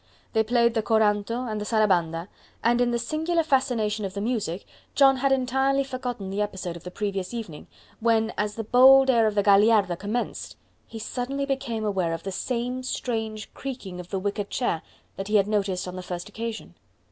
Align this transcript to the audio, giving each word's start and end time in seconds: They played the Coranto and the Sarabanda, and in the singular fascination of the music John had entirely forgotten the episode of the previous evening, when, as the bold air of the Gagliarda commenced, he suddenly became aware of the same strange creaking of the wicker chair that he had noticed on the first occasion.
They 0.33 0.41
played 0.41 0.73
the 0.73 0.81
Coranto 0.81 1.47
and 1.47 1.61
the 1.61 1.65
Sarabanda, 1.65 2.27
and 2.63 2.81
in 2.81 2.89
the 2.89 2.97
singular 2.97 3.43
fascination 3.43 4.03
of 4.03 4.15
the 4.15 4.19
music 4.19 4.65
John 4.95 5.17
had 5.17 5.31
entirely 5.31 5.83
forgotten 5.83 6.31
the 6.31 6.41
episode 6.41 6.75
of 6.75 6.83
the 6.83 6.89
previous 6.89 7.35
evening, 7.35 7.67
when, 7.99 8.33
as 8.35 8.55
the 8.55 8.63
bold 8.63 9.11
air 9.11 9.27
of 9.27 9.35
the 9.35 9.43
Gagliarda 9.43 9.95
commenced, 9.99 10.57
he 10.87 10.97
suddenly 10.97 11.45
became 11.45 11.85
aware 11.85 12.13
of 12.13 12.23
the 12.23 12.31
same 12.31 12.81
strange 12.81 13.53
creaking 13.53 13.99
of 13.99 14.09
the 14.09 14.17
wicker 14.17 14.43
chair 14.45 14.81
that 15.17 15.27
he 15.27 15.35
had 15.35 15.47
noticed 15.47 15.87
on 15.87 15.95
the 15.97 16.01
first 16.01 16.27
occasion. 16.27 16.73